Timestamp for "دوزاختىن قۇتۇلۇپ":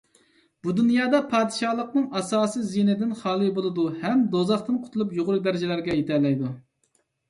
4.35-5.19